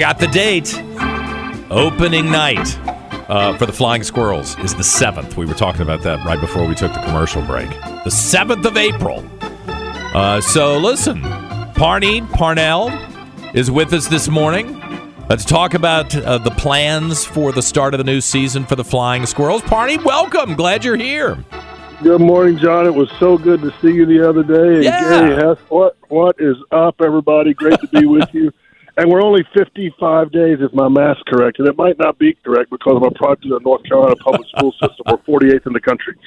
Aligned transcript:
got 0.00 0.18
the 0.18 0.26
date. 0.28 0.74
Opening 1.70 2.30
night 2.30 2.78
uh, 3.28 3.54
for 3.58 3.66
the 3.66 3.72
Flying 3.72 4.02
Squirrels 4.02 4.58
is 4.60 4.74
the 4.74 4.82
7th. 4.82 5.36
We 5.36 5.44
were 5.44 5.52
talking 5.52 5.82
about 5.82 6.02
that 6.04 6.24
right 6.24 6.40
before 6.40 6.66
we 6.66 6.74
took 6.74 6.94
the 6.94 7.02
commercial 7.02 7.42
break. 7.42 7.68
The 7.68 8.10
7th 8.10 8.64
of 8.64 8.78
April. 8.78 9.22
Uh, 10.16 10.40
so 10.40 10.78
listen, 10.78 11.20
Parney 11.74 12.22
Parnell 12.22 12.88
is 13.54 13.70
with 13.70 13.92
us 13.92 14.08
this 14.08 14.26
morning. 14.26 14.80
Let's 15.28 15.44
talk 15.44 15.74
about 15.74 16.16
uh, 16.16 16.38
the 16.38 16.50
plans 16.50 17.26
for 17.26 17.52
the 17.52 17.62
start 17.62 17.92
of 17.92 17.98
the 17.98 18.04
new 18.04 18.22
season 18.22 18.64
for 18.64 18.76
the 18.76 18.84
Flying 18.84 19.26
Squirrels. 19.26 19.60
Parney, 19.62 19.98
welcome. 19.98 20.54
Glad 20.54 20.82
you're 20.82 20.96
here. 20.96 21.44
Good 22.02 22.22
morning, 22.22 22.56
John. 22.56 22.86
It 22.86 22.94
was 22.94 23.10
so 23.18 23.36
good 23.36 23.60
to 23.60 23.70
see 23.82 23.92
you 23.92 24.06
the 24.06 24.26
other 24.26 24.42
day. 24.42 24.76
And 24.76 24.84
Yeah. 24.84 25.00
Gary 25.02 25.34
Hess, 25.34 25.58
what 25.68 25.98
what 26.08 26.36
is 26.38 26.56
up, 26.72 27.02
everybody? 27.04 27.52
Great 27.52 27.78
to 27.80 27.86
be 27.88 28.06
with 28.06 28.32
you. 28.32 28.50
And 29.00 29.10
we're 29.10 29.22
only 29.22 29.46
55 29.56 30.30
days, 30.30 30.58
if 30.60 30.74
my 30.74 30.86
math's 30.86 31.22
correct, 31.26 31.58
and 31.58 31.66
it 31.66 31.74
might 31.74 31.98
not 31.98 32.18
be 32.18 32.36
correct 32.44 32.68
because 32.68 32.96
of 32.96 33.02
a 33.02 33.10
project 33.12 33.46
of 33.46 33.52
the 33.52 33.60
North 33.60 33.82
Carolina 33.84 34.14
public 34.16 34.46
school 34.54 34.72
system. 34.72 35.06
We're 35.06 35.38
48th 35.38 35.66
in 35.66 35.72
the 35.72 35.80
country. 35.80 36.18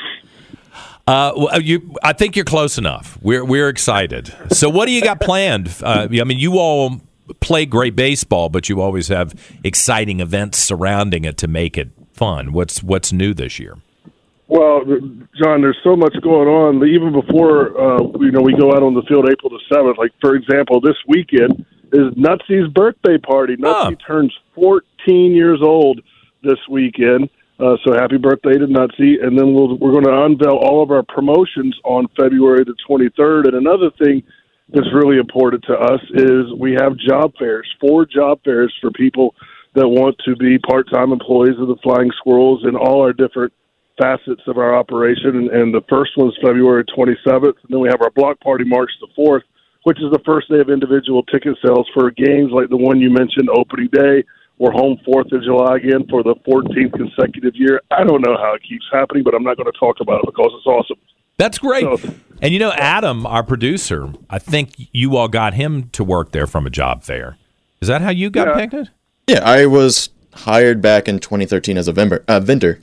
Uh, 1.05 1.34
well, 1.38 1.62
you, 1.62 1.95
I 2.02 2.14
think 2.14 2.36
you're 2.36 2.44
close 2.44 2.80
enough. 2.80 3.20
We're 3.22 3.45
we're 3.45 3.70
excited. 3.70 4.34
So, 4.50 4.70
what 4.70 4.88
do 4.88 4.91
you 4.91 5.04
got 5.04 5.20
planned? 5.20 5.70
Uh, 5.84 6.08
I 6.09 6.23
mean, 6.23 6.40
you 6.40 6.58
all 6.58 7.00
play 7.41 7.67
great 7.67 7.95
baseball, 7.95 8.50
but 8.50 8.70
you 8.70 8.81
always 8.81 9.09
have 9.09 9.36
exciting 9.64 10.20
events 10.20 10.58
surrounding 10.58 11.26
it 11.26 11.38
to 11.40 11.48
make 11.48 11.78
it 11.78 11.90
fun. 12.14 12.53
What's 12.53 12.81
what's 12.81 13.14
new 13.14 13.36
this 13.36 13.59
year? 13.59 13.78
Well, 14.48 14.81
John, 15.40 15.62
there's 15.62 15.78
so 15.84 15.95
much 15.95 16.16
going 16.23 16.48
on. 16.48 16.88
Even 16.88 17.12
before 17.12 17.80
uh, 17.80 18.02
you 18.20 18.31
know 18.31 18.42
we 18.42 18.55
go 18.55 18.72
out 18.72 18.81
on 18.81 18.95
the 18.95 19.03
field 19.03 19.30
April 19.30 19.52
the 19.52 19.62
seventh. 19.72 20.00
Like 20.00 20.14
for 20.22 20.34
example, 20.36 20.81
this 20.81 20.98
weekend 21.08 21.66
is 21.93 22.13
Nutsy's 22.15 22.67
birthday 22.73 23.17
party. 23.17 23.55
Nutsy 23.55 23.94
Oh. 23.94 24.05
turns 24.05 24.33
14 24.55 25.31
years 25.33 25.61
old 25.61 26.02
this 26.44 26.59
weekend. 26.69 27.30
Uh, 27.59 27.77
so 27.85 27.94
happy 27.94 28.17
birthday 28.17 28.58
to 28.58 28.66
Nutsy! 28.67 29.23
And 29.23 29.38
then 29.38 29.53
we'll, 29.53 29.77
we're 29.77 29.91
going 29.91 30.03
to 30.05 30.23
unveil 30.23 30.58
all 30.58 30.81
of 30.81 30.91
our 30.91 31.03
promotions 31.03 31.77
on 31.85 32.08
February 32.19 32.63
the 32.66 32.75
23rd. 32.89 33.45
And 33.47 33.55
another 33.55 33.91
thing 34.03 34.23
that's 34.69 34.91
really 34.94 35.17
important 35.17 35.63
to 35.66 35.73
us 35.77 36.02
is 36.16 36.52
we 36.58 36.73
have 36.73 36.97
job 36.97 37.33
fairs, 37.38 37.72
four 37.80 38.05
job 38.05 38.39
fairs 38.44 38.73
for 38.81 38.89
people 38.91 39.35
that 39.75 39.88
want 39.88 40.16
to 40.25 40.35
be 40.35 40.57
part-time 40.59 41.11
employees 41.11 41.55
of 41.59 41.67
the 41.67 41.78
Flying 41.83 42.11
Squirrels 42.17 42.66
in 42.66 42.75
all 42.75 43.02
our 43.02 43.13
different 43.13 43.53
facets 44.02 44.41
of 44.47 44.57
our 44.57 44.75
operation. 44.75 45.35
And, 45.35 45.50
and 45.50 45.73
the 45.73 45.83
first 45.89 46.11
one's 46.17 46.35
February 46.44 46.83
27th, 46.85 47.44
and 47.44 47.69
then 47.69 47.80
we 47.80 47.89
have 47.89 48.02
our 48.02 48.11
block 48.11 48.39
party 48.39 48.63
March 48.63 48.91
the 49.00 49.07
4th, 49.17 49.44
which 49.84 49.98
is 50.00 50.12
the 50.12 50.20
first 50.26 50.50
day 50.50 50.59
of 50.59 50.70
individual 50.70 51.23
ticket 51.23 51.58
sales 51.66 51.88
for 51.94 52.12
games 52.12 52.52
like 52.52 52.70
the 52.70 52.78
one 52.78 53.00
you 53.00 53.09
mentioned, 53.09 53.50
opening 53.56 53.90
day. 53.92 54.23
We're 54.59 54.72
home 54.72 54.98
4th 55.08 55.31
of 55.31 55.44
July 55.44 55.78
again 55.78 56.06
for 56.09 56.23
the 56.23 56.36
14th 56.48 56.94
consecutive 56.94 57.53
year. 57.56 57.81
I 57.92 58.03
don't 58.03 58.22
know 58.22 58.38
how 58.38 58.53
it 58.53 58.62
keeps 58.67 58.86
happening, 58.92 59.23
but 59.23 59.34
I'm 59.34 59.44
not 59.44 59.58
going 59.58 59.72
to 59.72 59.78
talk 59.80 59.98
about 60.00 60.20
it 60.23 60.25
because 60.28 60.52
it's 60.56 60.66
awesome. 60.67 60.98
That's 61.38 61.58
great. 61.58 61.84
So- 61.84 62.14
And 62.42 62.53
you 62.53 62.59
know, 62.59 62.72
Adam, 62.73 63.25
our 63.25 63.44
producer, 63.44 64.14
I 64.30 64.40
think 64.40 64.73
you 64.94 65.17
all 65.17 65.28
got 65.28 65.53
him 65.56 65.90
to 65.94 66.03
work 66.03 66.31
there 66.31 66.45
from 66.47 66.66
a 66.68 66.70
job 66.70 67.03
fair. 67.03 67.38
Is 67.81 67.88
that 67.88 68.02
how 68.02 68.12
you 68.12 68.30
got 68.30 68.47
Yeah. 68.50 68.66
picked? 68.68 68.90
Yeah, 69.28 69.42
I 69.44 69.66
was 69.66 70.09
hired 70.34 70.81
back 70.81 71.08
in 71.08 71.20
2013 71.20 71.78
as 71.78 71.88
a 71.88 71.94
vendor. 71.94 72.23
Uh, 72.28 72.40
vendor. 72.40 72.80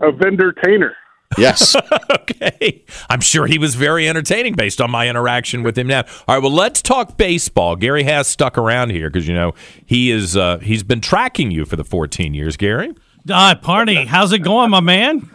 A 0.00 0.10
vendor 0.12 0.52
tainer. 0.64 0.92
Yes. 1.38 1.76
Okay. 2.24 2.82
I'm 3.10 3.20
sure 3.20 3.46
he 3.46 3.58
was 3.58 3.74
very 3.74 4.08
entertaining 4.08 4.54
based 4.54 4.80
on 4.80 4.90
my 4.90 5.08
interaction 5.08 5.62
with 5.62 5.76
him 5.76 5.86
now. 5.86 6.04
All 6.26 6.36
right, 6.36 6.42
well, 6.42 6.52
let's 6.52 6.80
talk 6.80 7.16
baseball. 7.16 7.76
Gary 7.76 8.02
has 8.04 8.26
stuck 8.26 8.56
around 8.56 8.90
here 8.90 9.10
because 9.10 9.28
you 9.28 9.34
know 9.34 9.52
he 9.84 10.10
is 10.10 10.36
uh, 10.36 10.58
he's 10.58 10.82
been 10.82 11.00
tracking 11.00 11.50
you 11.50 11.64
for 11.64 11.76
the 11.76 11.84
14 11.84 12.34
years, 12.34 12.56
Gary. 12.56 12.94
Uh, 13.30 13.54
Parney, 13.56 14.06
how's 14.06 14.32
it 14.32 14.40
going, 14.40 14.70
my 14.70 14.80
man? 14.80 15.30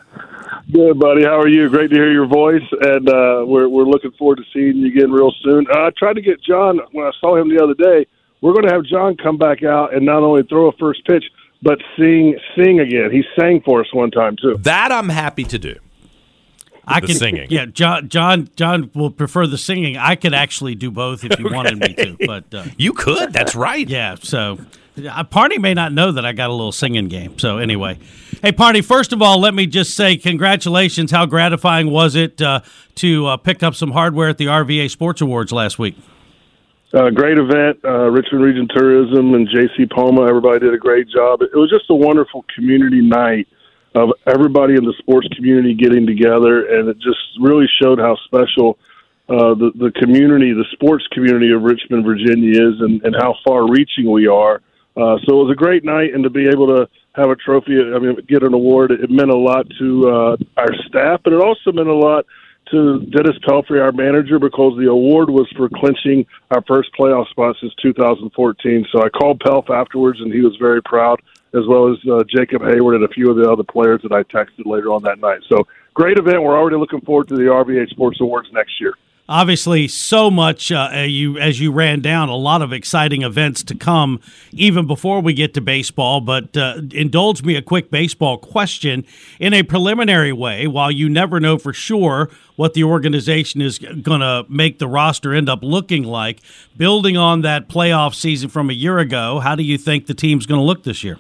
Good, 0.72 1.00
buddy. 1.00 1.24
How 1.24 1.40
are 1.40 1.48
you? 1.48 1.70
Great 1.70 1.90
to 1.90 1.96
hear 1.96 2.12
your 2.12 2.28
voice, 2.28 2.62
and 2.82 3.10
uh, 3.10 3.44
we're 3.46 3.68
we're 3.68 3.86
looking 3.86 4.12
forward 4.12 4.38
to 4.38 4.44
seeing 4.54 4.78
you 4.78 4.88
again 4.88 5.12
real 5.12 5.34
soon. 5.44 5.66
Uh, 5.74 5.88
I 5.88 5.90
tried 5.98 6.14
to 6.14 6.22
get 6.22 6.42
John 6.44 6.80
when 6.92 7.06
I 7.06 7.12
saw 7.20 7.36
him 7.36 7.50
the 7.50 7.64
other 7.64 7.74
day. 7.74 8.06
We're 8.42 8.54
going 8.54 8.68
to 8.68 8.74
have 8.74 8.84
John 8.86 9.18
come 9.18 9.38
back 9.38 9.64
out 9.64 9.94
and 9.94 10.06
not 10.06 10.24
only 10.24 10.44
throw 10.44 10.70
a 10.70 10.72
first 10.74 11.06
pitch, 11.06 11.24
but 11.62 11.80
sing 11.98 12.38
sing 12.56 12.80
again. 12.80 13.12
He 13.12 13.24
sang 13.40 13.62
for 13.66 13.82
us 13.82 13.88
one 13.94 14.12
time 14.12 14.38
too. 14.42 14.58
That 14.62 14.92
I'm 14.92 15.10
happy 15.10 15.44
to 15.46 15.60
do. 15.60 15.76
I 16.90 17.00
The 17.00 17.08
can 17.08 17.16
singing. 17.16 17.48
Yeah, 17.50 17.66
John. 17.66 18.10
John. 18.10 18.50
John 18.56 18.90
will 18.94 19.12
prefer 19.12 19.48
the 19.48 19.58
singing. 19.58 19.98
I 19.98 20.16
could 20.16 20.34
actually 20.34 20.76
do 20.76 20.92
both 20.92 21.24
if 21.24 21.40
you 21.40 21.50
wanted 21.52 21.80
me 21.80 21.94
to. 21.94 22.18
But 22.26 22.54
uh, 22.54 22.66
You 22.78 22.94
could. 22.94 23.32
That's 23.32 23.56
right. 23.56 23.88
yeah, 23.88 24.16
so 24.22 24.58
uh, 25.10 25.24
Parney 25.24 25.58
may 25.58 25.74
not 25.74 25.94
know 25.94 26.12
that 26.12 26.26
I 26.26 26.34
got 26.34 26.50
a 26.50 26.54
little 26.54 26.72
singing 26.72 27.08
game. 27.08 27.38
So 27.40 27.58
anyway, 27.60 28.00
hey, 28.42 28.52
Parney. 28.52 28.82
First 28.82 29.14
of 29.14 29.22
all, 29.22 29.40
let 29.40 29.54
me 29.54 29.66
just 29.68 29.96
say 29.96 30.18
congratulations. 30.18 31.12
How 31.12 31.26
gratifying 31.26 31.90
was 31.92 32.16
it 32.16 32.42
uh, 32.42 32.62
to 32.96 33.28
uh, 33.28 33.38
pick 33.38 33.64
up 33.64 33.76
some 33.76 33.92
hardware 33.92 34.30
at 34.30 34.38
the 34.38 34.48
RVA 34.48 34.90
Sports 34.90 35.22
Awards 35.22 35.52
last 35.52 35.80
week? 35.80 35.96
Uh, 36.92 37.12
great 37.12 37.38
event. 37.38 37.78
Uh, 37.86 38.10
Richmond 38.10 38.44
Region 38.44 38.68
Tourism 38.76 39.36
and 39.36 39.48
J.C. 39.48 39.86
Poma, 39.86 40.26
everybody 40.28 40.60
did 40.60 40.74
a 40.74 40.78
great 40.78 41.08
job. 41.08 41.42
It 41.44 41.54
was 41.54 41.70
just 41.70 41.86
a 41.92 41.94
wonderful 41.96 42.44
community 42.56 43.00
night 43.02 43.48
of 43.96 44.12
everybody 44.28 44.76
in 44.76 44.86
the 44.86 44.94
sports 45.00 45.28
community 45.36 45.74
getting 45.74 46.06
together, 46.06 46.68
and 46.68 46.90
it 46.90 46.98
just 46.98 47.20
really 47.40 47.68
showed 47.82 48.00
how 48.00 48.16
special 48.26 48.78
uh, 49.30 49.54
the, 49.54 49.72
the 49.76 49.92
community, 50.02 50.54
the 50.54 50.66
sports 50.74 51.06
community 51.12 51.52
of 51.52 51.62
Richmond, 51.62 52.06
Virginia 52.06 52.52
is, 52.52 52.82
and, 52.82 53.02
and 53.04 53.16
how 53.16 53.36
far 53.46 53.70
reaching 53.70 54.12
we 54.12 54.28
are. 54.28 54.62
Uh, 54.98 55.18
so 55.26 55.42
it 55.42 55.44
was 55.46 55.52
a 55.52 55.56
great 55.56 55.84
night, 55.84 56.14
and 56.14 56.24
to 56.24 56.30
be 56.30 56.48
able 56.48 56.68
to 56.68 56.90
have 57.14 57.30
a 57.30 57.36
trophy, 57.36 57.78
I 57.80 58.00
mean, 58.00 58.16
get 58.28 58.44
an 58.44 58.54
award, 58.54 58.92
it 58.92 59.10
meant 59.10 59.30
a 59.30 59.38
lot 59.38 59.66
to 59.80 60.10
uh, 60.10 60.38
our 60.58 60.74
staff, 60.88 61.22
but 61.24 61.34
it 61.34 61.42
also 61.42 61.72
meant 61.72 61.88
a 61.88 61.94
lot 61.94 62.26
to 62.72 63.00
Dennis 63.06 63.38
Pelfrey, 63.48 63.82
our 63.82 63.92
manager, 63.92 64.40
because 64.40 64.78
the 64.78 64.90
award 64.90 65.30
was 65.30 65.48
for 65.56 65.70
clinching 65.70 66.26
our 66.52 66.64
first 66.68 66.90
playoff 67.00 67.28
spot 67.30 67.56
since 67.60 67.74
2014. 67.82 68.86
So 68.92 69.04
I 69.04 69.10
called 69.10 69.40
Pelf 69.40 69.70
afterwards, 69.70 70.20
and 70.22 70.34
he 70.34 70.42
was 70.42 70.56
very 70.58 70.82
proud, 70.82 71.22
as 71.54 71.66
well 71.68 71.92
as 71.92 71.98
uh, 72.10 72.24
Jacob 72.30 72.62
Heyward 72.62 72.96
and 72.96 73.04
a 73.04 73.10
few 73.10 73.30
of 73.30 73.38
the 73.38 73.50
other 73.50 73.64
players 73.64 74.02
that 74.04 74.12
I 74.12 74.24
texted 74.24 74.66
later 74.66 74.94
on 74.94 75.04
that 75.04 75.20
night. 75.20 75.40
So 75.50 75.68
great 75.94 76.18
event. 76.18 76.44
We're 76.44 76.58
already 76.58 76.78
looking 76.78 77.02
forward 77.02 77.28
to 77.30 77.36
the 77.36 77.44
RVA 77.44 77.90
Sports 77.90 78.22
Awards 78.22 78.50
next 78.54 78.80
year. 78.80 78.94
obviously 79.30 79.88
so 79.88 80.32
much 80.32 80.72
uh, 80.72 80.90
you 81.06 81.38
as 81.38 81.60
you 81.60 81.72
ran 81.72 82.02
down 82.02 82.30
a 82.30 82.36
lot 82.36 82.64
of 82.64 82.74
exciting 82.74 83.22
events 83.22 83.64
to 83.64 83.76
come 83.76 84.20
even 84.52 84.88
before 84.88 85.22
we 85.22 85.34
get 85.36 85.54
to 85.54 85.62
baseball 85.62 86.20
but 86.20 86.58
uh, 86.58 86.82
indulge 86.92 87.44
me 87.44 87.56
a 87.56 87.62
quick 87.62 87.92
baseball 87.92 88.40
question 88.40 89.06
in 89.40 89.54
a 89.54 89.62
preliminary 89.62 90.34
way 90.34 90.66
while 90.66 90.90
you 90.90 91.08
never 91.08 91.40
know 91.40 91.60
for 91.60 91.72
sure 91.72 92.28
what 92.56 92.74
the 92.74 92.84
organization 92.84 93.62
is 93.62 93.78
going 93.78 94.20
to 94.20 94.44
make 94.50 94.80
the 94.80 94.88
roster 94.88 95.32
end 95.32 95.48
up 95.48 95.60
looking 95.62 96.04
like 96.04 96.40
building 96.76 97.16
on 97.16 97.42
that 97.42 97.70
playoff 97.70 98.16
season 98.16 98.50
from 98.50 98.72
a 98.72 98.74
year 98.74 98.98
ago 98.98 99.40
how 99.40 99.54
do 99.54 99.62
you 99.62 99.78
think 99.78 100.08
the 100.08 100.16
team's 100.16 100.48
going 100.48 100.60
to 100.60 100.66
look 100.66 100.84
this 100.84 101.04
year 101.04 101.20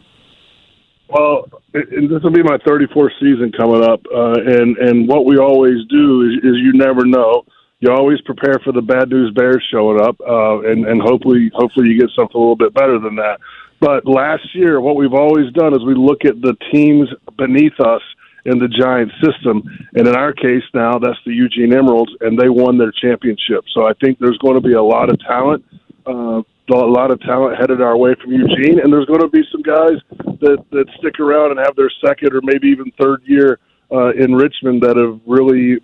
Well, 1.09 1.50
and 1.74 2.09
this 2.09 2.22
will 2.22 2.31
be 2.31 2.44
my 2.44 2.58
34th 2.58 3.12
season 3.20 3.52
coming 3.58 3.84
up, 3.84 4.02
uh, 4.16 4.34
and 4.46 4.78
and 4.78 5.08
what 5.08 5.25
we 5.25 5.38
always 5.38 5.86
do 5.90 6.22
is, 6.30 6.38
is 6.44 6.58
you 6.58 6.74
never 6.74 7.03
know. 7.06 7.46
You 7.80 7.92
always 7.92 8.22
prepare 8.22 8.59
for 8.64 8.74
the 8.74 8.81
bad 8.81 9.09
news 9.09 9.31
bears 9.34 9.66
showing 9.72 10.02
up, 10.02 10.19
uh, 10.22 10.59
and 10.62 10.86
and 10.86 11.02
hopefully 11.02 11.50
hopefully 11.53 11.90
you 11.90 12.00
get 12.00 12.09
something 12.16 12.36
a 12.36 12.40
little 12.40 12.56
bit 12.56 12.75
better 12.75 13.00
than 13.00 13.16
that. 13.16 13.40
But 13.80 14.06
last 14.06 14.53
year, 14.53 14.81
what 14.81 14.98
we've 14.98 15.14
always 15.14 15.52
done 15.53 15.74
is 15.74 15.84
we 15.84 15.96
look 15.96 16.25
at 16.25 16.42
the 16.42 16.56
teams 16.72 17.09
beneath 17.38 17.80
us 17.80 18.02
in 18.46 18.59
the 18.59 18.68
Giant 18.68 19.12
system, 19.24 19.64
and 19.96 20.08
in 20.08 20.16
our 20.16 20.34
case 20.34 20.64
now, 20.74 21.00
that's 21.00 21.19
the 21.25 21.34
Eugene 21.34 21.74
Emeralds, 21.74 22.12
and 22.22 22.38
they 22.38 22.50
won 22.50 22.78
their 22.78 22.92
championship. 22.92 23.64
So 23.74 23.88
I 23.88 23.94
think 23.94 24.19
there's 24.19 24.38
going 24.40 24.56
to 24.56 24.68
be 24.68 24.74
a 24.74 24.84
lot 24.84 25.09
of 25.09 25.19
talent. 25.22 25.66
Uh, 26.06 26.44
a 26.69 26.92
lot 26.92 27.12
of 27.12 27.19
talent 27.21 27.57
headed 27.60 27.81
our 27.81 27.98
way 27.98 28.16
from 28.21 28.31
Eugene, 28.31 28.80
and 28.80 28.92
there's 28.92 29.06
going 29.06 29.21
to 29.21 29.30
be 29.30 29.44
some 29.51 29.62
guys 29.62 29.98
that 30.42 30.63
that 30.71 30.86
stick 31.00 31.19
around 31.19 31.51
and 31.51 31.60
have 31.60 31.75
their 31.75 31.92
second 32.06 32.33
or 32.33 32.42
maybe 32.44 32.68
even 32.68 32.92
third 33.00 33.21
year 33.25 33.60
uh, 33.92 34.12
in 34.12 34.33
Richmond 34.33 34.81
that 34.83 34.98
have 34.98 35.19
really 35.25 35.81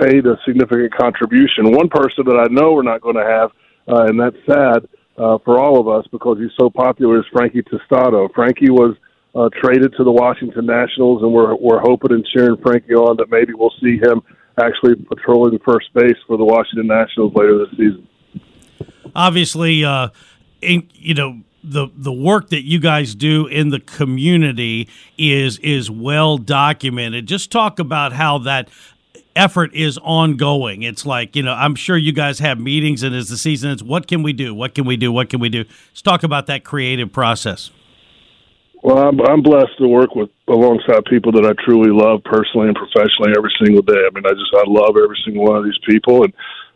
paid 0.00 0.26
a 0.26 0.36
significant 0.46 0.94
contribution. 0.94 1.70
One 1.72 1.88
person 1.88 2.24
that 2.26 2.36
I 2.36 2.52
know 2.52 2.72
we're 2.72 2.82
not 2.82 3.00
going 3.00 3.16
to 3.16 3.24
have, 3.24 3.50
uh, 3.88 4.06
and 4.06 4.18
that's 4.18 4.36
sad 4.46 4.88
uh, 5.16 5.38
for 5.44 5.58
all 5.58 5.80
of 5.80 5.88
us 5.88 6.06
because 6.10 6.38
he's 6.38 6.54
so 6.58 6.70
popular, 6.70 7.18
is 7.18 7.26
Frankie 7.32 7.62
Tostado. 7.62 8.32
Frankie 8.34 8.70
was 8.70 8.96
uh, 9.34 9.48
traded 9.62 9.94
to 9.96 10.04
the 10.04 10.12
Washington 10.12 10.66
Nationals, 10.66 11.22
and 11.22 11.32
we're 11.32 11.54
we're 11.54 11.80
hoping 11.80 12.12
and 12.12 12.26
cheering 12.34 12.60
Frankie 12.62 12.94
on 12.94 13.16
that 13.18 13.30
maybe 13.30 13.52
we'll 13.54 13.74
see 13.80 13.98
him 13.98 14.22
actually 14.60 14.96
patrolling 14.96 15.58
first 15.64 15.92
base 15.94 16.16
for 16.26 16.36
the 16.36 16.44
Washington 16.44 16.88
Nationals 16.88 17.32
later 17.34 17.58
this 17.58 17.70
season. 17.72 18.08
Obviously, 19.14 19.84
uh, 19.84 20.08
in, 20.60 20.88
you 20.94 21.14
know 21.14 21.40
the 21.62 21.88
the 21.94 22.12
work 22.12 22.50
that 22.50 22.64
you 22.64 22.78
guys 22.78 23.14
do 23.14 23.46
in 23.46 23.70
the 23.70 23.80
community 23.80 24.88
is 25.16 25.58
is 25.58 25.90
well 25.90 26.38
documented. 26.38 27.26
Just 27.26 27.50
talk 27.50 27.78
about 27.78 28.12
how 28.12 28.38
that 28.38 28.68
effort 29.36 29.72
is 29.74 29.98
ongoing. 29.98 30.82
It's 30.82 31.04
like 31.04 31.36
you 31.36 31.42
know, 31.42 31.52
I'm 31.52 31.74
sure 31.74 31.96
you 31.96 32.12
guys 32.12 32.38
have 32.38 32.58
meetings, 32.58 33.02
and 33.02 33.14
as 33.14 33.28
the 33.28 33.36
season 33.36 33.70
is, 33.70 33.82
what 33.82 34.06
can 34.06 34.22
we 34.22 34.32
do? 34.32 34.54
What 34.54 34.74
can 34.74 34.84
we 34.84 34.96
do? 34.96 35.12
What 35.12 35.30
can 35.30 35.40
we 35.40 35.48
do? 35.48 35.64
Let's 35.90 36.02
talk 36.02 36.22
about 36.22 36.46
that 36.46 36.64
creative 36.64 37.12
process. 37.12 37.70
Well, 38.82 39.08
I'm, 39.08 39.20
I'm 39.22 39.42
blessed 39.42 39.76
to 39.78 39.88
work 39.88 40.14
with 40.14 40.30
alongside 40.46 41.04
people 41.06 41.32
that 41.32 41.44
I 41.44 41.52
truly 41.64 41.90
love 41.90 42.22
personally 42.24 42.68
and 42.68 42.76
professionally 42.76 43.34
every 43.36 43.52
single 43.62 43.82
day. 43.82 43.98
I 43.98 44.10
mean, 44.14 44.24
I 44.24 44.30
just 44.30 44.54
I 44.54 44.62
love 44.66 44.96
every 44.96 45.18
single 45.24 45.44
one 45.44 45.56
of 45.56 45.64
these 45.64 45.78
people, 45.88 46.22
and 46.22 46.32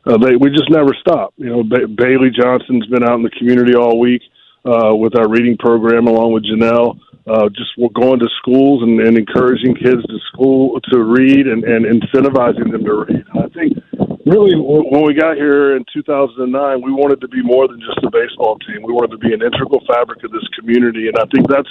uh, 0.06 0.18
they 0.18 0.36
we 0.36 0.50
just 0.50 0.70
never 0.70 0.94
stop. 1.00 1.34
You 1.36 1.50
know, 1.50 1.62
ba- 1.62 1.88
Bailey 1.88 2.30
Johnson's 2.30 2.86
been 2.86 3.04
out 3.04 3.16
in 3.16 3.22
the 3.22 3.30
community 3.30 3.74
all 3.74 3.98
week 4.00 4.22
uh, 4.64 4.94
with 4.94 5.16
our 5.16 5.28
reading 5.28 5.56
program 5.58 6.06
along 6.06 6.32
with 6.32 6.44
Janelle. 6.44 6.98
Uh, 7.24 7.48
just 7.50 7.70
we're 7.78 7.94
going 7.94 8.18
to 8.18 8.28
schools 8.38 8.82
and, 8.82 8.98
and 8.98 9.16
encouraging 9.16 9.76
kids 9.76 10.02
to 10.02 10.18
school 10.32 10.80
to 10.90 11.04
read 11.04 11.46
and, 11.46 11.62
and 11.62 11.86
incentivizing 11.86 12.72
them 12.72 12.82
to 12.82 12.94
read. 13.06 13.24
I 13.38 13.46
think 13.54 13.78
really 14.26 14.58
when 14.58 15.06
we 15.06 15.14
got 15.14 15.36
here 15.36 15.76
in 15.76 15.84
2009, 15.94 16.82
we 16.82 16.90
wanted 16.90 17.20
to 17.20 17.28
be 17.28 17.42
more 17.42 17.68
than 17.68 17.78
just 17.78 18.02
a 18.02 18.10
baseball 18.10 18.58
team. 18.66 18.82
We 18.82 18.92
wanted 18.92 19.12
to 19.12 19.18
be 19.18 19.32
an 19.32 19.42
integral 19.42 19.86
fabric 19.86 20.24
of 20.24 20.32
this 20.32 20.46
community, 20.58 21.06
and 21.06 21.16
I 21.18 21.26
think 21.30 21.46
that's 21.46 21.70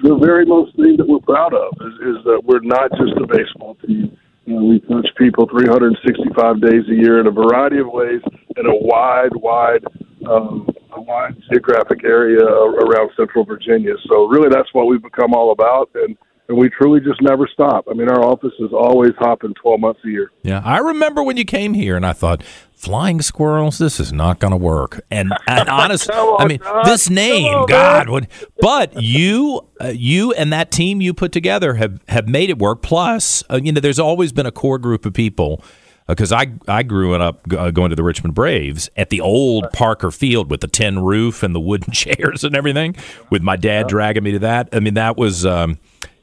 the 0.00 0.16
very 0.16 0.46
most 0.46 0.74
thing 0.76 0.96
that 0.96 1.06
we're 1.06 1.20
proud 1.20 1.52
of 1.52 1.76
is, 1.80 2.16
is 2.16 2.24
that 2.24 2.40
we're 2.44 2.64
not 2.64 2.90
just 2.96 3.12
a 3.20 3.26
baseball 3.26 3.76
team. 3.86 4.16
You 4.44 4.54
know, 4.54 4.64
we 4.64 4.80
touch 4.80 5.06
people 5.16 5.46
365 5.48 6.60
days 6.60 6.82
a 6.88 6.94
year 6.94 7.20
in 7.20 7.26
a 7.26 7.30
variety 7.30 7.78
of 7.78 7.86
ways 7.86 8.20
in 8.56 8.66
a 8.66 8.74
wide, 8.74 9.34
wide, 9.34 9.84
um, 10.28 10.68
a 10.92 11.00
wide 11.00 11.36
geographic 11.50 12.04
area 12.04 12.44
around 12.44 13.10
Central 13.16 13.44
Virginia. 13.44 13.94
So 14.08 14.26
really, 14.26 14.48
that's 14.50 14.68
what 14.72 14.86
we've 14.86 15.02
become 15.02 15.32
all 15.32 15.52
about, 15.52 15.90
and 15.94 16.16
and 16.52 16.60
we 16.60 16.68
truly 16.68 17.00
just 17.00 17.22
never 17.22 17.48
stop. 17.50 17.86
I 17.90 17.94
mean, 17.94 18.10
our 18.10 18.22
office 18.22 18.52
is 18.58 18.72
always 18.74 19.12
hopping 19.18 19.54
12 19.54 19.80
months 19.80 20.00
a 20.04 20.08
year. 20.08 20.30
Yeah, 20.42 20.60
I 20.62 20.78
remember 20.78 21.22
when 21.22 21.38
you 21.38 21.46
came 21.46 21.72
here, 21.72 21.96
and 21.96 22.04
I 22.04 22.12
thought, 22.12 22.42
flying 22.74 23.22
squirrels, 23.22 23.78
this 23.78 23.98
is 23.98 24.12
not 24.12 24.38
going 24.38 24.50
to 24.50 24.58
work. 24.58 25.00
And, 25.10 25.32
and 25.48 25.68
honest, 25.70 26.10
I 26.12 26.46
mean, 26.46 26.60
this 26.84 27.08
name, 27.08 27.54
on, 27.54 27.66
God, 27.66 28.10
would. 28.10 28.28
But 28.60 29.00
you, 29.00 29.66
uh, 29.80 29.94
you 29.96 30.32
and 30.34 30.52
that 30.52 30.70
team 30.70 31.00
you 31.00 31.14
put 31.14 31.32
together 31.32 31.74
have 31.74 32.02
have 32.08 32.28
made 32.28 32.50
it 32.50 32.58
work. 32.58 32.82
Plus, 32.82 33.42
uh, 33.50 33.58
you 33.62 33.72
know, 33.72 33.80
there's 33.80 33.98
always 33.98 34.30
been 34.32 34.44
a 34.44 34.52
core 34.52 34.78
group 34.78 35.06
of 35.06 35.14
people 35.14 35.64
because 36.06 36.32
uh, 36.32 36.36
I 36.36 36.52
I 36.68 36.82
grew 36.82 37.14
up 37.14 37.50
uh, 37.50 37.70
going 37.70 37.88
to 37.88 37.96
the 37.96 38.04
Richmond 38.04 38.34
Braves 38.34 38.90
at 38.94 39.08
the 39.08 39.22
old 39.22 39.70
Parker 39.72 40.10
Field 40.10 40.50
with 40.50 40.60
the 40.60 40.68
tin 40.68 40.98
roof 40.98 41.42
and 41.42 41.54
the 41.54 41.60
wooden 41.60 41.92
chairs 41.94 42.44
and 42.44 42.54
everything. 42.54 42.94
With 43.30 43.40
my 43.40 43.56
dad 43.56 43.86
dragging 43.86 44.22
me 44.22 44.32
to 44.32 44.40
that. 44.40 44.68
I 44.72 44.80
mean, 44.80 44.94
that 44.94 45.16
was. 45.16 45.46
Um, 45.46 45.78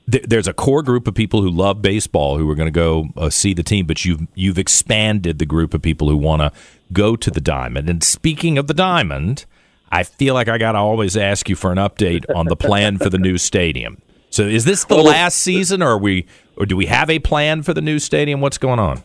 there's 0.10 0.48
a 0.48 0.54
core 0.54 0.84
group 0.84 1.08
of 1.08 1.14
people 1.14 1.42
who 1.42 1.50
love 1.50 1.82
baseball 1.82 2.38
who 2.38 2.50
are 2.50 2.56
going 2.56 2.68
to 2.68 2.72
go 2.72 3.10
uh, 3.16 3.30
see 3.30 3.54
the 3.54 3.64
team, 3.64 3.86
but 3.86 4.06
you've 4.06 4.28
you've 4.36 4.58
expanded 4.58 5.40
the 5.40 5.46
group 5.46 5.74
of 5.74 5.82
people 5.82 6.10
who 6.10 6.18
want 6.18 6.42
to 6.42 6.52
go 6.92 7.16
to 7.16 7.32
the 7.32 7.42
Diamond. 7.42 7.90
And 7.90 8.04
speaking 8.04 8.58
of 8.58 8.68
the 8.68 8.74
Diamond, 8.74 9.46
I 9.92 10.04
feel 10.04 10.34
like 10.34 10.48
I 10.48 10.58
got 10.58 10.74
to 10.74 10.80
always 10.80 11.18
ask 11.18 11.50
you 11.50 11.56
for 11.56 11.72
an 11.72 11.78
update 11.78 12.26
on 12.36 12.48
the 12.48 12.56
plan 12.56 12.98
for 12.98 13.10
the 13.10 13.18
new 13.18 13.38
stadium. 13.38 14.02
So, 14.30 14.44
is 14.44 14.66
this 14.66 14.86
the 14.86 14.96
last 14.98 15.38
season, 15.40 15.82
or 15.82 15.98
we, 15.98 16.28
or 16.56 16.66
do 16.66 16.76
we 16.76 16.86
have 16.86 17.10
a 17.10 17.20
plan 17.20 17.64
for 17.64 17.74
the 17.74 17.82
new 17.82 17.98
stadium? 17.98 18.42
What's 18.42 18.60
going 18.60 18.80
on? 18.80 19.02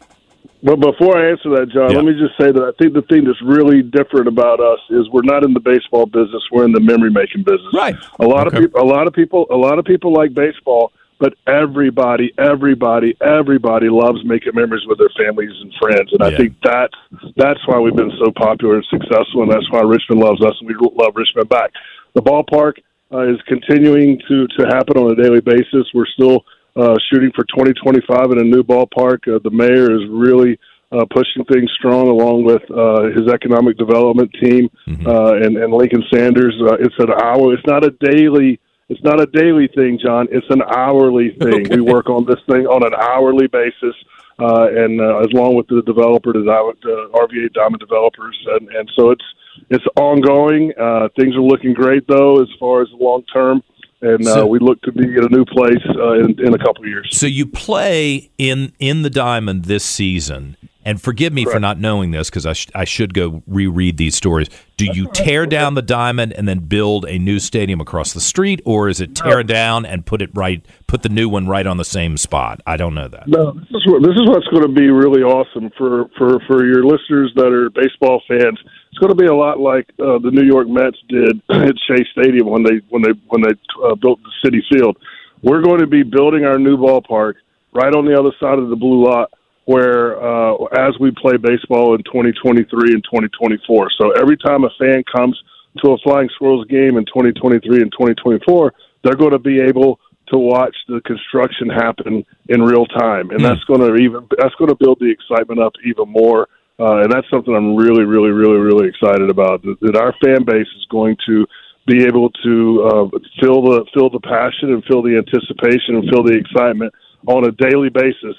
But 0.64 0.81
before 0.81 1.19
I 1.19 1.31
answer 1.31 1.50
that, 1.61 1.69
John, 1.69 1.90
yeah. 1.90 1.96
let 1.96 2.06
me 2.06 2.16
just 2.16 2.32
say 2.40 2.50
that 2.50 2.64
I 2.64 2.72
think 2.81 2.94
the 2.94 3.02
thing 3.02 3.25
that's 3.25 3.40
really 3.44 3.82
different 3.82 4.28
about 4.28 4.61
us 4.61 4.81
is 4.88 5.05
we're 5.12 5.20
not 5.20 5.44
in 5.44 5.52
the 5.52 5.61
baseball 5.61 6.06
business; 6.06 6.40
we're 6.50 6.64
in 6.64 6.72
the 6.72 6.81
memory 6.81 7.11
making 7.11 7.44
business. 7.44 7.69
Right. 7.75 7.94
A 8.19 8.25
lot 8.25 8.49
okay. 8.49 8.56
of 8.56 8.62
people, 8.64 8.81
a 8.81 8.88
lot 8.88 9.06
of 9.06 9.12
people, 9.12 9.46
a 9.50 9.61
lot 9.61 9.78
of 9.78 9.84
people 9.84 10.14
like 10.14 10.32
baseball, 10.32 10.90
but 11.20 11.34
everybody, 11.46 12.32
everybody, 12.38 13.14
everybody 13.20 13.90
loves 13.90 14.25
making 14.25 14.55
memories 14.55 14.87
with 14.87 14.96
their 14.96 15.12
families 15.20 15.52
and 15.61 15.70
friends, 15.76 16.08
and 16.12 16.20
yeah. 16.20 16.32
I 16.32 16.37
think 16.37 16.56
that's 16.64 16.96
that's 17.37 17.61
why 17.69 17.78
we've 17.78 17.94
been 17.94 18.16
so 18.16 18.32
popular 18.32 18.76
and 18.76 18.87
successful, 18.88 19.43
and 19.43 19.52
that's 19.52 19.70
why 19.70 19.82
Richmond 19.82 20.22
loves 20.22 20.43
us, 20.43 20.56
and 20.61 20.66
we 20.66 20.75
love 20.81 21.12
Richmond 21.14 21.50
back. 21.50 21.72
The 22.14 22.22
ballpark 22.22 22.81
uh, 23.12 23.28
is 23.28 23.37
continuing 23.46 24.19
to 24.28 24.46
to 24.56 24.66
happen 24.72 24.96
on 24.96 25.12
a 25.12 25.14
daily 25.14 25.40
basis. 25.40 25.93
We're 25.93 26.06
still 26.06 26.46
uh, 26.76 26.94
shooting 27.11 27.31
for 27.35 27.44
2025 27.44 28.32
in 28.32 28.38
a 28.38 28.44
new 28.44 28.62
ballpark. 28.62 29.26
Uh, 29.29 29.38
the 29.43 29.50
mayor 29.50 29.93
is 29.93 30.09
really 30.11 30.59
uh, 30.93 31.05
pushing 31.11 31.44
things 31.50 31.71
strong 31.79 32.09
along 32.09 32.44
with 32.44 32.62
uh, 32.71 33.11
his 33.15 33.29
economic 33.32 33.76
development 33.76 34.31
team 34.41 34.71
mm-hmm. 34.87 35.06
uh, 35.06 35.32
and, 35.35 35.56
and 35.56 35.73
Lincoln 35.73 36.05
Saunders. 36.12 36.55
Uh, 36.61 36.75
it's 36.75 36.94
an 36.99 37.11
hour. 37.11 37.55
It's 37.55 37.67
not 37.67 37.85
a 37.85 37.91
daily. 38.00 38.61
It's 38.88 39.03
not 39.03 39.21
a 39.21 39.26
daily 39.26 39.69
thing, 39.75 39.99
John. 40.05 40.29
It's 40.31 40.47
an 40.50 40.62
hourly 40.62 41.31
thing. 41.41 41.67
Okay. 41.67 41.76
We 41.76 41.81
work 41.81 42.09
on 42.11 42.26
this 42.26 42.41
thing 42.50 42.67
on 42.67 42.85
an 42.87 42.94
hourly 42.94 43.47
basis, 43.47 43.97
uh, 44.38 44.69
and 44.71 45.00
uh, 45.00 45.19
as 45.19 45.32
long 45.32 45.56
with 45.56 45.67
the 45.69 45.82
developer, 45.87 46.32
the 46.32 46.44
uh, 46.44 47.19
RVA 47.19 47.53
Diamond 47.55 47.81
Developers, 47.81 48.38
and, 48.53 48.69
and 48.69 48.91
so 48.94 49.11
it's 49.11 49.25
it's 49.71 49.85
ongoing. 49.97 50.73
Uh, 50.79 51.09
things 51.19 51.35
are 51.35 51.43
looking 51.43 51.73
great 51.73 52.06
though, 52.09 52.43
as 52.43 52.49
far 52.59 52.82
as 52.82 52.88
long 52.93 53.23
term 53.32 53.62
and 54.04 54.26
uh, 54.28 54.46
we 54.46 54.58
look 54.58 54.80
to 54.82 54.92
be 54.92 55.16
at 55.16 55.24
a 55.24 55.28
new 55.28 55.44
place 55.44 55.84
uh, 55.96 56.12
in, 56.12 56.38
in 56.40 56.54
a 56.54 56.58
couple 56.58 56.84
of 56.84 56.88
years. 56.88 57.16
So 57.16 57.26
you 57.26 57.46
play 57.46 58.30
in 58.38 58.72
in 58.78 59.02
the 59.02 59.10
Diamond 59.10 59.64
this 59.64 59.84
season, 59.84 60.56
and 60.84 61.00
forgive 61.00 61.32
me 61.32 61.44
Correct. 61.44 61.56
for 61.56 61.60
not 61.60 61.78
knowing 61.78 62.10
this 62.10 62.31
because 62.31 62.46
I, 62.46 62.52
sh- 62.52 62.69
I 62.75 62.84
should 62.84 63.14
go 63.14 63.42
reread 63.46 63.96
these 63.96 64.16
stories. 64.16 64.48
Do 64.76 64.86
you 64.86 65.08
tear 65.12 65.46
down 65.46 65.75
the 65.75 65.82
Diamond 65.82 66.32
and 66.32 66.48
then 66.48 66.60
build 66.60 67.04
a 67.04 67.19
new 67.19 67.38
stadium 67.38 67.81
across 67.81 68.12
the 68.12 68.20
street, 68.20 68.60
or 68.64 68.88
is 68.88 69.00
it 69.00 69.14
tear 69.14 69.38
no. 69.38 69.42
down 69.42 69.86
and 69.86 70.04
put 70.04 70.20
it 70.20 70.31
right, 70.34 70.64
put 70.86 71.02
the 71.02 71.08
new 71.08 71.28
one 71.28 71.46
right 71.46 71.66
on 71.66 71.76
the 71.76 71.84
same 71.84 72.16
spot? 72.16 72.60
I 72.66 72.76
don't 72.76 72.94
know 72.94 73.08
that. 73.08 73.28
No, 73.28 73.52
this 73.52 73.69
is 73.70 73.86
what, 73.86 74.02
this 74.02 74.14
is 74.14 74.28
what's 74.28 74.46
going 74.48 74.62
to 74.62 74.69
be 74.69 74.90
really 74.90 75.22
awesome 75.22 75.70
for 75.78 76.08
for 76.19 76.40
for 76.46 76.66
your 76.66 76.84
listeners 76.84 77.32
that 77.37 77.52
are 77.52 77.70
baseball 77.70 78.22
fans 78.26 78.58
it's 78.94 79.00
going 79.00 79.10
to 79.10 79.20
be 79.20 79.26
a 79.26 79.34
lot 79.34 79.58
like 79.58 79.90
uh, 79.98 80.22
the 80.22 80.30
New 80.30 80.44
York 80.46 80.69
Mets 80.69 80.96
did 81.08 81.42
at 81.50 81.75
Shea 81.88 82.06
Stadium 82.12 82.48
when 82.48 82.62
they 82.62 82.78
when 82.90 83.02
they 83.02 83.10
when 83.26 83.42
they 83.42 83.50
uh, 83.84 83.96
built 83.96 84.20
the 84.22 84.30
Citi 84.44 84.60
Field. 84.72 84.96
We're 85.42 85.62
going 85.62 85.80
to 85.80 85.88
be 85.88 86.04
building 86.04 86.44
our 86.44 86.60
new 86.60 86.76
ballpark 86.76 87.34
right 87.72 87.92
on 87.92 88.04
the 88.04 88.16
other 88.16 88.30
side 88.38 88.60
of 88.60 88.69
the 88.69 88.76
blue 88.76 89.04
lot, 89.04 89.32
where 89.64 90.22
uh, 90.22 90.55
as 90.76 90.94
we 91.00 91.11
play 91.11 91.37
baseball 91.37 91.94
in 91.94 92.02
2023 92.05 92.93
and 92.93 93.05
2024. 93.05 93.90
So 94.00 94.11
every 94.12 94.37
time 94.37 94.64
a 94.64 94.70
fan 94.78 95.02
comes 95.14 95.40
to 95.82 95.93
a 95.93 95.99
Flying 95.99 96.28
Squirrels 96.34 96.66
game 96.66 96.96
in 96.96 97.05
2023 97.06 97.82
and 97.82 97.93
2024, 97.93 98.75
they're 99.02 99.14
going 99.16 99.32
to 99.32 99.38
be 99.38 99.61
able 99.61 99.99
to 100.28 100.38
watch 100.38 100.76
the 100.88 101.00
construction 101.02 101.69
happen 101.69 102.25
in 102.49 102.62
real 102.62 102.87
time, 102.87 103.31
and 103.31 103.40
mm. 103.40 103.43
that's 103.43 103.62
going 103.64 103.81
to 103.81 103.94
even 103.96 104.26
that's 104.38 104.55
going 104.55 104.70
to 104.70 104.76
build 104.76 104.99
the 104.99 105.11
excitement 105.11 105.61
up 105.61 105.72
even 105.84 106.08
more 106.08 106.49
uh, 106.78 107.02
and 107.02 107.12
that's 107.12 107.28
something 107.31 107.55
I'm 107.55 107.76
really, 107.76 108.05
really, 108.05 108.31
really, 108.31 108.58
really 108.58 108.88
excited 108.88 109.31
about. 109.31 109.62
That, 109.62 109.76
that 109.82 109.96
our 109.96 110.12
fan 110.25 110.44
base 110.44 110.66
is 110.66 110.87
going 110.90 111.16
to 111.26 111.47
be 111.87 112.04
able 112.04 112.30
to 112.30 112.83
uh, 112.83 113.18
feel 113.40 113.62
the 113.62 113.85
feel 113.94 114.11
the 114.11 114.21
passion 114.21 114.73
and 114.73 114.83
feel 114.85 115.02
the 115.02 115.14
anticipation 115.14 115.97
and 115.97 116.11
feel 116.11 116.25
the 116.25 116.35
excitement 116.35 116.92
on 117.26 117.47
a 117.47 117.52
daily 117.52 117.90
basis 117.90 118.35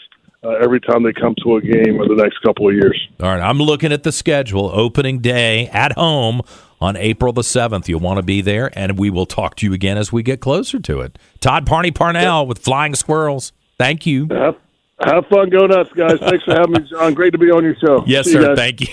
uh, 0.46 0.64
every 0.64 0.80
time 0.80 1.04
they 1.04 1.14
come 1.14 1.36
to 1.44 1.56
a 1.56 1.62
game 1.62 2.02
in 2.02 2.08
the 2.08 2.16
next 2.16 2.38
couple 2.40 2.70
of 2.70 2.76
years. 2.76 3.00
All 3.22 3.30
right, 3.30 3.42
I'm 3.42 3.58
looking 3.58 3.92
at 3.92 4.04
the 4.04 4.12
schedule. 4.12 4.70
Opening 4.74 5.20
day 5.20 5.68
at 5.70 5.94
home 5.94 6.42
on 6.80 6.96
April 6.96 7.34
the 7.34 7.42
7th. 7.42 7.88
You'll 7.88 8.00
want 8.00 8.18
to 8.18 8.24
be 8.24 8.42
there, 8.42 8.70
and 8.78 8.98
we 9.00 9.10
will 9.10 9.26
talk 9.26 9.56
to 9.58 9.66
you 9.66 9.74
again 9.74 9.98
as 9.98 10.12
we 10.12 10.24
get 10.24 10.40
closer 10.40 10.80
to 10.80 11.02
it. 11.02 11.18
Todd 11.40 11.66
Parney 11.66 11.92
Parnell 11.92 12.42
yep. 12.42 12.48
with 12.48 12.60
Flying 12.60 12.96
Squirrels. 12.96 13.52
Thank 13.78 14.06
you. 14.06 14.28
Yep. 14.30 14.62
Have 15.04 15.26
fun, 15.28 15.50
go 15.50 15.66
nuts, 15.66 15.92
guys. 15.92 16.20
Thanks 16.20 16.46
for 16.46 16.54
having 16.54 16.72
me, 16.72 16.90
John. 16.90 17.14
Great 17.14 17.32
to 17.32 17.38
be 17.38 17.52
on 17.52 17.64
your 17.66 17.76
show. 17.76 18.04
Yes, 18.08 18.26
See 18.26 18.34
sir. 18.34 18.56
Thank 18.56 18.82
you. 18.82 18.88